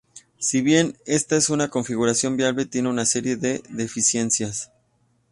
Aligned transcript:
Si 0.39 0.61
bien 0.61 0.97
esta 1.05 1.37
es 1.37 1.51
una 1.51 1.67
configuración 1.67 2.35
viable, 2.35 2.65
tiene 2.65 2.89
una 2.89 3.05
serie 3.05 3.35
de 3.35 3.61
deficiencias. 3.69 4.71